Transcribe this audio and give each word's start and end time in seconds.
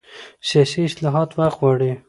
سیاسي 0.49 0.79
اصلاحات 0.87 1.29
وخت 1.39 1.57
غواړي 1.61 1.91